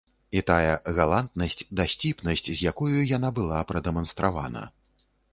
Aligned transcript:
І 0.39 0.41
тая 0.49 0.75
галантнасць, 0.99 1.59
дасціпнасць, 1.79 2.43
з 2.47 2.55
якою 2.71 3.03
яна 3.17 3.29
была 3.41 3.59
прадэманстравана. 3.73 4.63